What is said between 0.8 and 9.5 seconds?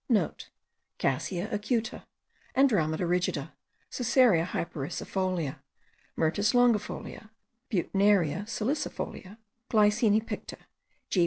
Cassia acuta, Andromeda rigida, Casearia hypericifolia, Myrtus longifolia, Buettneria salicifolia,